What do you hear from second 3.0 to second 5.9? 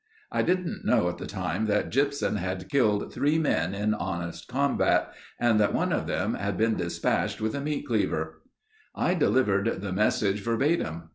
three men in honest combat and that